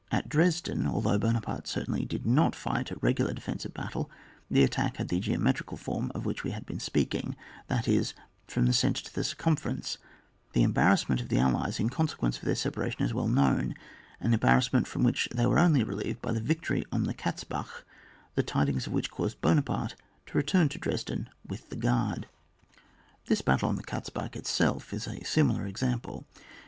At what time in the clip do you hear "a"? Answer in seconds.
2.89-2.97, 25.07-25.23